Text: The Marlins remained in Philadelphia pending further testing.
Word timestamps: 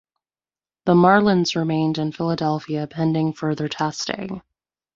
The 0.85 0.95
Marlins 0.95 1.55
remained 1.55 1.99
in 1.99 2.11
Philadelphia 2.11 2.87
pending 2.87 3.33
further 3.33 3.67
testing. 3.69 4.41